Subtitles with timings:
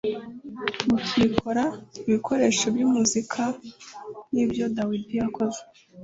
[0.89, 1.63] mukikorera
[2.07, 3.41] ibikoresho by umuzika
[4.31, 5.59] nk ibyo dawidi yakoze